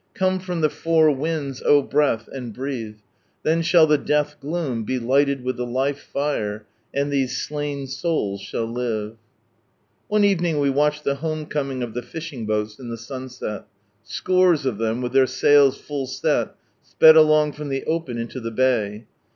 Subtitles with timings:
[0.15, 2.95] Come from the four winds, O Breath, and breathe!
[3.43, 4.97] Then shall the death gloom be.
[4.97, 9.17] lighted with the life fire, and these slain souls shall live 1...
[10.07, 14.65] One evening we watched the home coming of ihe fishing boats in tbe sunset;| scores
[14.65, 19.05] of them, with their sails full set, sped along from the open into the bay.